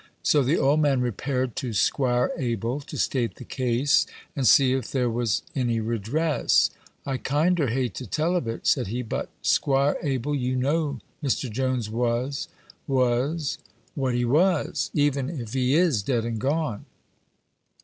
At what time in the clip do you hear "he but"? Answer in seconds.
8.87-9.29